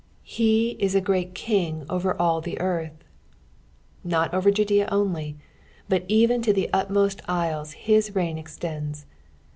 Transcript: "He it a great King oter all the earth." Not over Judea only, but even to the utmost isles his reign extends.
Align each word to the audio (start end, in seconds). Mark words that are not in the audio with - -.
"He 0.23 0.71
it 0.79 0.95
a 0.95 0.99
great 0.99 1.35
King 1.35 1.85
oter 1.87 2.15
all 2.19 2.41
the 2.41 2.59
earth." 2.59 3.03
Not 4.03 4.33
over 4.33 4.49
Judea 4.49 4.89
only, 4.91 5.37
but 5.87 6.05
even 6.07 6.41
to 6.41 6.51
the 6.51 6.71
utmost 6.73 7.21
isles 7.29 7.73
his 7.73 8.15
reign 8.15 8.39
extends. 8.39 9.05